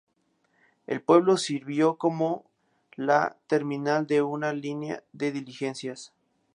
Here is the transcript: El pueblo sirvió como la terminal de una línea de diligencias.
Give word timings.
El 0.87 1.03
pueblo 1.03 1.37
sirvió 1.37 1.99
como 1.99 2.49
la 2.95 3.37
terminal 3.45 4.07
de 4.07 4.23
una 4.23 4.51
línea 4.51 5.03
de 5.13 5.31
diligencias. 5.31 6.11